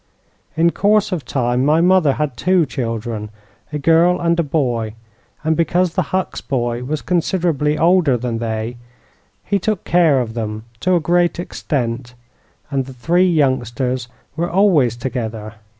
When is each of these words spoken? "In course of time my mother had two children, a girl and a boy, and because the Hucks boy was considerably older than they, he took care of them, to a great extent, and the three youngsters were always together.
"In 0.57 0.71
course 0.71 1.11
of 1.11 1.25
time 1.25 1.63
my 1.63 1.79
mother 1.79 2.13
had 2.13 2.35
two 2.35 2.65
children, 2.65 3.29
a 3.71 3.77
girl 3.77 4.19
and 4.19 4.39
a 4.39 4.41
boy, 4.41 4.95
and 5.43 5.55
because 5.55 5.93
the 5.93 6.01
Hucks 6.09 6.41
boy 6.41 6.83
was 6.83 7.03
considerably 7.03 7.77
older 7.77 8.17
than 8.17 8.39
they, 8.39 8.77
he 9.43 9.59
took 9.59 9.83
care 9.83 10.19
of 10.19 10.33
them, 10.33 10.65
to 10.79 10.95
a 10.95 10.99
great 10.99 11.39
extent, 11.39 12.15
and 12.71 12.87
the 12.87 12.93
three 12.93 13.29
youngsters 13.29 14.07
were 14.35 14.49
always 14.49 14.95
together. 14.97 15.53